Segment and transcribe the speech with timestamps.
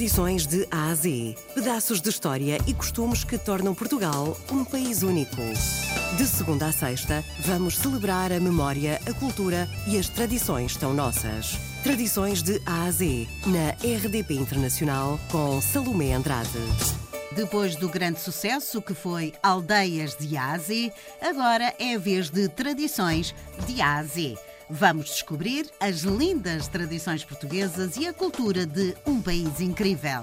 [0.00, 1.36] Tradições de A a Z.
[1.54, 5.36] Pedaços de história e costumes que tornam Portugal um país único.
[6.16, 11.58] De segunda a sexta, vamos celebrar a memória, a cultura e as tradições tão nossas.
[11.82, 16.48] Tradições de A a Z, na RDP Internacional, com Salomé Andrade.
[17.32, 20.90] Depois do grande sucesso que foi Aldeias de A a Z,
[21.20, 23.34] agora é a vez de Tradições
[23.66, 24.38] de A a Z.
[24.72, 30.22] Vamos descobrir as lindas tradições portuguesas e a cultura de um país incrível.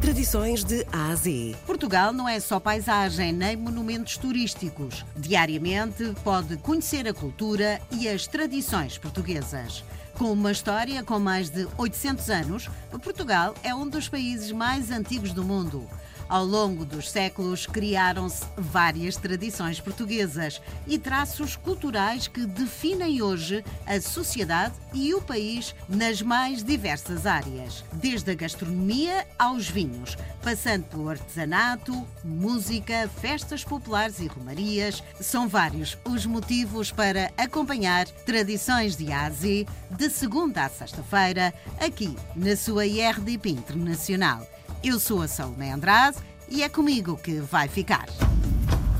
[0.00, 1.54] Tradições de A a Z.
[1.66, 5.04] Portugal não é só paisagem nem monumentos turísticos.
[5.14, 9.84] Diariamente pode conhecer a cultura e as tradições portuguesas.
[10.14, 12.70] Com uma história com mais de 800 anos,
[13.02, 15.86] Portugal é um dos países mais antigos do mundo.
[16.28, 24.00] Ao longo dos séculos, criaram-se várias tradições portuguesas e traços culturais que definem hoje a
[24.00, 31.08] sociedade e o país nas mais diversas áreas, desde a gastronomia aos vinhos, passando pelo
[31.08, 35.04] artesanato, música, festas populares e romarias.
[35.20, 42.56] São vários os motivos para acompanhar Tradições de Ásia de segunda a sexta-feira, aqui na
[42.56, 44.55] sua IRDP Internacional.
[44.88, 46.16] Eu sou a Salomé Andrade
[46.48, 48.06] e é comigo que vai ficar.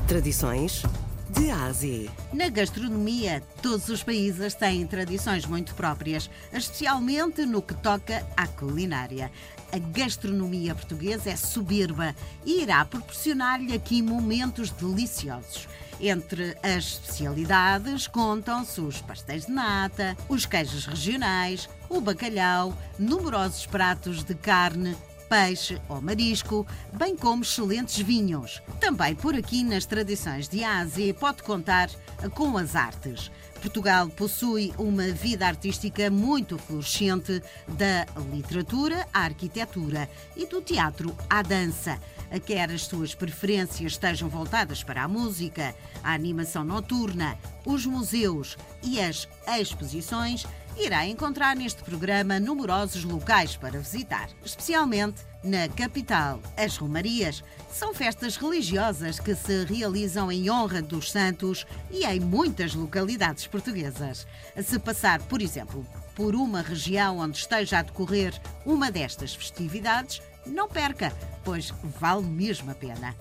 [0.05, 0.83] Tradições
[1.29, 2.11] de Ásia.
[2.33, 9.31] Na gastronomia, todos os países têm tradições muito próprias, especialmente no que toca à culinária.
[9.71, 12.13] A gastronomia portuguesa é soberba
[12.45, 15.69] e irá proporcionar-lhe aqui momentos deliciosos.
[16.01, 24.21] Entre as especialidades contam-se os pastéis de nata, os queijos regionais, o bacalhau, numerosos pratos
[24.21, 24.93] de carne,
[25.27, 28.61] peixe ou marisco, bem como excelentes vinhos.
[28.79, 31.89] Também por aqui nas tradições de Ásia pode contar
[32.33, 33.31] com as artes.
[33.61, 41.41] Portugal possui uma vida artística muito florescente, da literatura à arquitetura e do teatro à
[41.41, 41.99] dança.
[42.45, 48.99] Quer as suas preferências estejam voltadas para a música, a animação noturna, os museus e
[48.99, 49.27] as
[49.59, 50.45] exposições,
[50.79, 56.39] irá encontrar neste programa numerosos locais para visitar, especialmente na capital.
[56.55, 62.75] As Romarias são festas religiosas que se realizam em honra dos santos e em muitas
[62.75, 64.27] localidades portuguesas.
[64.63, 68.33] Se passar, por exemplo, por uma região onde esteja a decorrer
[68.65, 71.11] uma destas festividades, não perca,
[71.43, 73.15] pois vale mesmo a pena.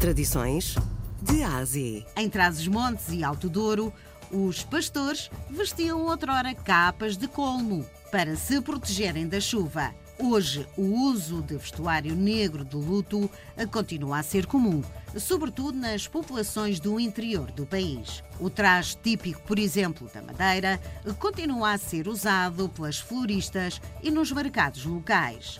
[0.00, 0.76] Tradições
[1.22, 2.04] de Ásia.
[2.16, 3.92] Em Trás-os-Montes e Alto Douro,
[4.30, 9.94] os pastores vestiam outrora capas de colmo para se protegerem da chuva.
[10.16, 13.28] Hoje, o uso de vestuário negro de luto
[13.72, 14.80] continua a ser comum,
[15.18, 18.22] sobretudo nas populações do interior do país.
[18.38, 20.80] O traje típico, por exemplo, da Madeira,
[21.18, 25.58] continua a ser usado pelas floristas e nos mercados locais.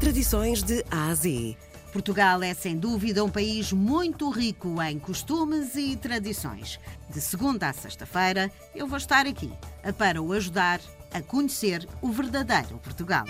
[0.00, 1.54] Tradições de Ásia.
[1.92, 6.78] Portugal é sem dúvida um país muito rico em costumes e tradições.
[7.08, 9.50] De segunda a sexta-feira, eu vou estar aqui
[9.96, 10.80] para o ajudar
[11.12, 13.24] a conhecer o verdadeiro Portugal.